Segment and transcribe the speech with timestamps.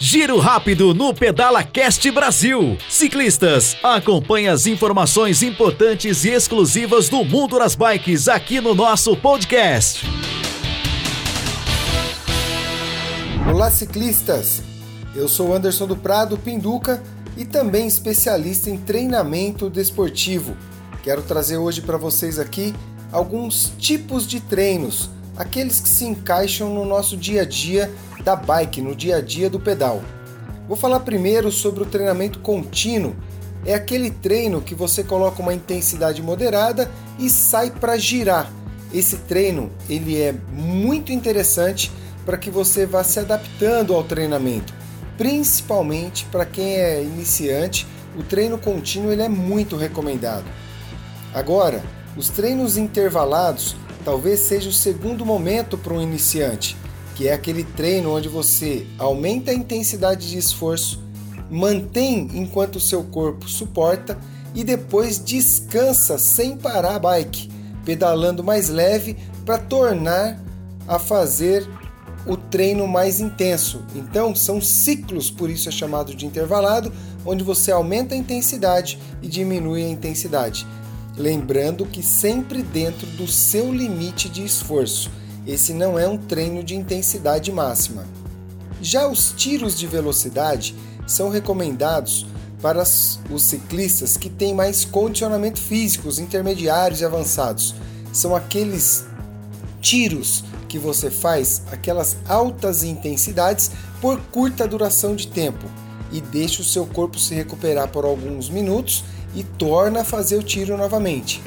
[0.00, 2.78] Giro rápido no Pedala Cast Brasil.
[2.88, 10.06] Ciclistas, acompanhe as informações importantes e exclusivas do mundo das bikes aqui no nosso podcast.
[13.50, 14.62] Olá, ciclistas!
[15.16, 17.02] Eu sou Anderson do Prado Pinduca
[17.36, 20.56] e também especialista em treinamento desportivo.
[21.02, 22.72] Quero trazer hoje para vocês aqui
[23.10, 27.92] alguns tipos de treinos, aqueles que se encaixam no nosso dia a dia
[28.22, 30.02] da bike, no dia a dia do pedal.
[30.68, 33.16] Vou falar primeiro sobre o treinamento contínuo.
[33.64, 38.52] É aquele treino que você coloca uma intensidade moderada e sai para girar.
[38.92, 41.90] Esse treino ele é muito interessante
[42.24, 44.74] para que você vá se adaptando ao treinamento,
[45.16, 47.86] principalmente para quem é iniciante.
[48.16, 50.44] O treino contínuo ele é muito recomendado.
[51.32, 51.82] Agora,
[52.16, 53.74] os treinos intervalados
[54.04, 56.76] talvez seja o segundo momento para um iniciante
[57.18, 61.02] que é aquele treino onde você aumenta a intensidade de esforço,
[61.50, 64.16] mantém enquanto o seu corpo suporta
[64.54, 67.50] e depois descansa sem parar a bike,
[67.84, 70.40] pedalando mais leve para tornar
[70.86, 71.68] a fazer
[72.24, 73.82] o treino mais intenso.
[73.96, 76.92] Então, são ciclos, por isso é chamado de intervalado,
[77.26, 80.64] onde você aumenta a intensidade e diminui a intensidade.
[81.16, 85.10] Lembrando que sempre dentro do seu limite de esforço.
[85.48, 88.06] Esse não é um treino de intensidade máxima.
[88.82, 90.74] Já os tiros de velocidade
[91.06, 92.26] são recomendados
[92.60, 97.74] para os ciclistas que têm mais condicionamento físico, os intermediários e avançados.
[98.12, 99.06] São aqueles
[99.80, 103.70] tiros que você faz, aquelas altas intensidades
[104.02, 105.64] por curta duração de tempo
[106.12, 109.02] e deixa o seu corpo se recuperar por alguns minutos
[109.34, 111.42] e torna a fazer o tiro novamente.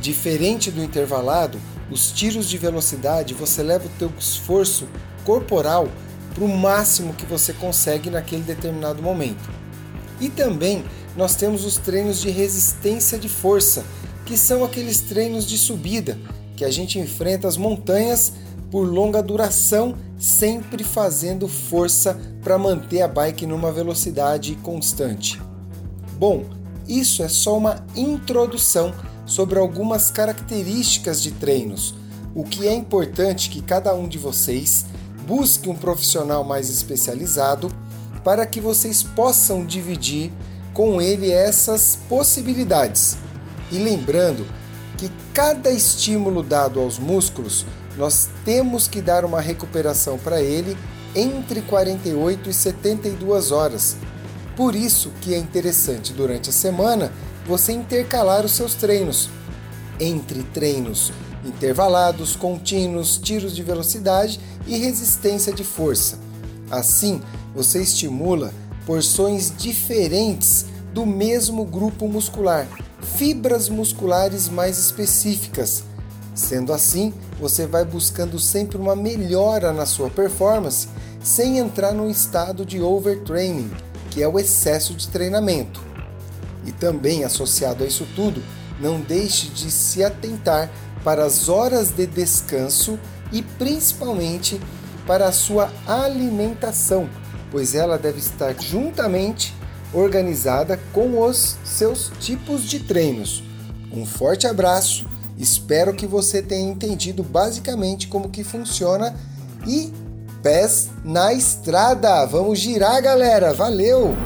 [0.00, 1.60] Diferente do intervalado,
[1.92, 4.88] os tiros de velocidade, você leva o teu esforço
[5.24, 5.88] corporal
[6.34, 9.50] para o máximo que você consegue naquele determinado momento.
[10.18, 13.84] E também nós temos os treinos de resistência de força,
[14.24, 16.18] que são aqueles treinos de subida
[16.56, 18.32] que a gente enfrenta as montanhas
[18.70, 25.38] por longa duração, sempre fazendo força para manter a bike numa velocidade constante.
[26.18, 26.44] Bom,
[26.88, 31.94] isso é só uma introdução sobre algumas características de treinos.
[32.34, 34.86] O que é importante que cada um de vocês
[35.26, 37.70] busque um profissional mais especializado
[38.24, 40.32] para que vocês possam dividir
[40.72, 43.16] com ele essas possibilidades.
[43.70, 44.46] E lembrando
[44.96, 47.66] que cada estímulo dado aos músculos,
[47.96, 50.76] nós temos que dar uma recuperação para ele
[51.14, 53.96] entre 48 e 72 horas.
[54.56, 57.12] Por isso que é interessante durante a semana
[57.46, 59.28] você intercalar os seus treinos
[59.98, 61.12] entre treinos
[61.44, 66.18] intervalados, contínuos, tiros de velocidade e resistência de força.
[66.70, 67.20] Assim,
[67.54, 68.52] você estimula
[68.86, 72.66] porções diferentes do mesmo grupo muscular,
[73.16, 75.84] fibras musculares mais específicas.
[76.34, 80.88] Sendo assim, você vai buscando sempre uma melhora na sua performance
[81.22, 83.70] sem entrar no estado de overtraining,
[84.10, 85.91] que é o excesso de treinamento.
[86.64, 88.42] E também associado a isso tudo,
[88.80, 90.70] não deixe de se atentar
[91.04, 92.98] para as horas de descanso
[93.32, 94.60] e principalmente
[95.06, 97.08] para a sua alimentação,
[97.50, 99.54] pois ela deve estar juntamente
[99.92, 103.42] organizada com os seus tipos de treinos.
[103.92, 105.06] Um forte abraço,
[105.36, 109.14] espero que você tenha entendido basicamente como que funciona
[109.66, 109.92] e
[110.42, 112.24] pés na estrada.
[112.26, 113.52] Vamos girar, galera.
[113.52, 114.16] Valeu!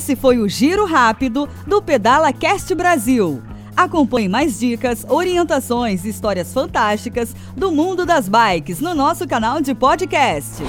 [0.00, 3.42] Esse foi o Giro Rápido do Pedala Cast Brasil.
[3.76, 9.74] Acompanhe mais dicas, orientações e histórias fantásticas do mundo das bikes no nosso canal de
[9.74, 10.62] podcast.